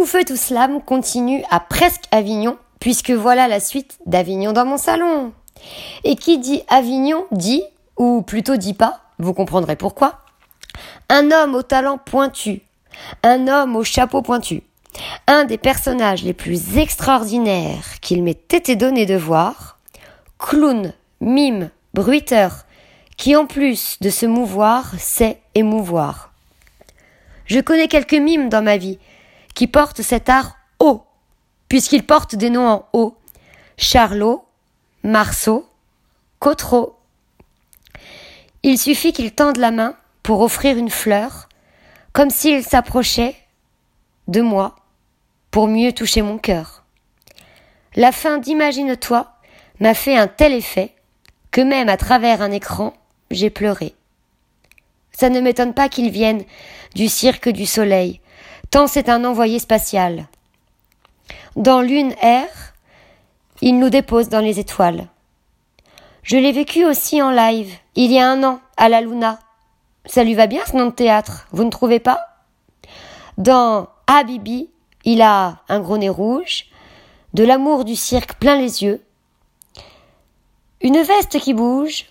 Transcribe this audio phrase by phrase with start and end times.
[0.00, 4.78] tout feu tout slam continue à presque Avignon, puisque voilà la suite d'Avignon dans mon
[4.78, 5.34] salon.
[6.04, 7.62] Et qui dit Avignon dit,
[7.98, 10.20] ou plutôt dit pas, vous comprendrez pourquoi,
[11.10, 12.62] un homme au talent pointu,
[13.22, 14.62] un homme au chapeau pointu,
[15.26, 19.76] un des personnages les plus extraordinaires qu'il m'ait été donné de voir,
[20.38, 22.64] clown, mime, bruiteur,
[23.18, 26.32] qui en plus de se mouvoir sait émouvoir.
[27.44, 28.98] Je connais quelques mimes dans ma vie
[29.54, 31.04] qui portent cet art haut,
[31.68, 33.16] puisqu'ils portent des noms en haut.
[33.76, 34.44] Charlot,
[35.02, 35.66] Marceau,
[36.38, 36.98] Cotreau.
[38.62, 41.48] Il suffit qu'ils tendent la main pour offrir une fleur,
[42.12, 43.36] comme s'ils s'approchaient
[44.28, 44.76] de moi
[45.50, 46.84] pour mieux toucher mon cœur.
[47.96, 49.32] La fin d'Imagine-toi
[49.80, 50.94] m'a fait un tel effet
[51.50, 52.94] que même à travers un écran,
[53.30, 53.94] j'ai pleuré.
[55.12, 56.44] Ça ne m'étonne pas qu'ils viennent
[56.94, 58.20] du cirque du soleil,
[58.70, 60.26] tant c'est un envoyé spatial.
[61.56, 62.48] Dans l'une air,
[63.60, 65.08] il nous dépose dans les étoiles.
[66.22, 69.38] Je l'ai vécu aussi en live, il y a un an, à la Luna.
[70.06, 72.20] Ça lui va bien ce nom de théâtre, vous ne trouvez pas?
[73.38, 74.70] Dans Habibi,
[75.04, 76.66] il a un gros nez rouge,
[77.34, 79.02] de l'amour du cirque plein les yeux,
[80.80, 82.06] une veste qui bouge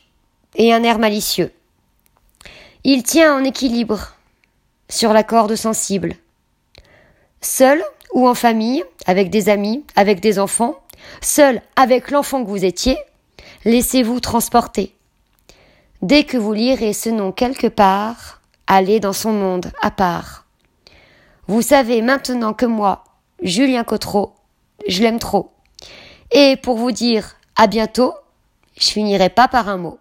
[0.56, 1.54] et un air malicieux.
[2.84, 4.14] Il tient en équilibre
[4.90, 6.16] sur la corde sensible.
[7.42, 7.82] Seul
[8.14, 10.76] ou en famille, avec des amis, avec des enfants,
[11.22, 12.98] seul avec l'enfant que vous étiez,
[13.66, 14.96] laissez-vous transporter.
[16.02, 20.46] Dès que vous lirez ce nom quelque part, allez dans son monde à part.
[21.48, 23.04] Vous savez maintenant que moi,
[23.42, 24.34] Julien Cotreau,
[24.88, 25.52] je l'aime trop.
[26.32, 28.14] Et pour vous dire à bientôt,
[28.80, 30.00] je finirai pas par un mot.